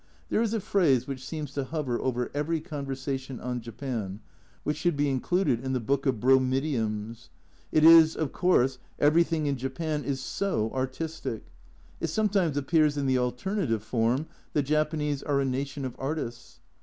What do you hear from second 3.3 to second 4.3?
on Japan,